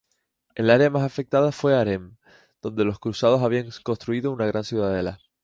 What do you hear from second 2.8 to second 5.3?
los cruzados habían construido una gran ciudadela.